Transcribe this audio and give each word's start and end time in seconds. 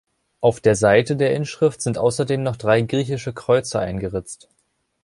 Auf 0.39 0.59
der 0.61 0.73
Seite 0.73 1.15
der 1.15 1.35
Inschrift 1.35 1.79
sind 1.83 1.99
außerdem 1.99 2.41
noch 2.41 2.55
drei 2.55 2.81
griechische 2.81 3.33
Kreuze 3.33 3.77
eingeritzt. 3.79 4.49